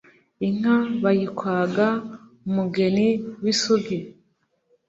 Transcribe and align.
Inka 0.47 0.75
bayikwaga 1.03 1.87
umugeni 2.47 3.07
wisugi 3.43 3.97